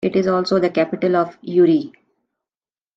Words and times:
It 0.03 0.15
is 0.15 0.25
also 0.25 0.57
the 0.59 0.71
capital 0.71 1.15
of 1.15 1.37
Uri. 1.43 1.93